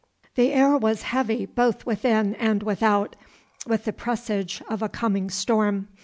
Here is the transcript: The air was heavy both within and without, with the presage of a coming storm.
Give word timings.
The 0.33 0.51
air 0.51 0.77
was 0.79 1.03
heavy 1.03 1.45
both 1.45 1.85
within 1.85 2.33
and 2.37 2.63
without, 2.63 3.15
with 3.67 3.85
the 3.85 3.93
presage 3.93 4.63
of 4.67 4.81
a 4.81 4.89
coming 4.89 5.29
storm. 5.29 5.89